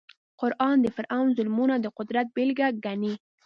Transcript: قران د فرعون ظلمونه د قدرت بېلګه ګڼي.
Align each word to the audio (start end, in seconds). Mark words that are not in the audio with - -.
قران 0.39 0.77
د 0.81 0.87
فرعون 0.95 1.27
ظلمونه 1.37 1.75
د 1.79 1.85
قدرت 1.97 2.27
بېلګه 2.35 2.67
ګڼي. 2.85 3.13